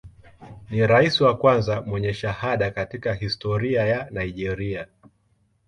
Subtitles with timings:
[0.69, 4.87] Ni rais wa kwanza mwenye shahada katika historia ya Nigeria.